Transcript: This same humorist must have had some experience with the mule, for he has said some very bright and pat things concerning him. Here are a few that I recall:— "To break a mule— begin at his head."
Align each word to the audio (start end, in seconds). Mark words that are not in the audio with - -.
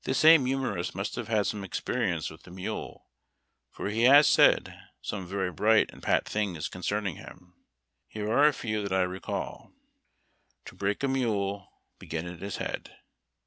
This 0.03 0.17
same 0.17 0.47
humorist 0.47 0.95
must 0.95 1.13
have 1.13 1.27
had 1.27 1.45
some 1.45 1.63
experience 1.63 2.31
with 2.31 2.41
the 2.41 2.49
mule, 2.49 3.05
for 3.69 3.87
he 3.89 4.01
has 4.05 4.27
said 4.27 4.73
some 4.99 5.27
very 5.27 5.51
bright 5.51 5.91
and 5.93 6.01
pat 6.01 6.27
things 6.27 6.67
concerning 6.69 7.17
him. 7.17 7.53
Here 8.07 8.27
are 8.31 8.47
a 8.47 8.51
few 8.53 8.81
that 8.81 8.91
I 8.91 9.03
recall:— 9.03 9.71
"To 10.65 10.73
break 10.73 11.03
a 11.03 11.07
mule— 11.07 11.69
begin 11.99 12.25
at 12.25 12.41
his 12.41 12.57
head." 12.57 12.95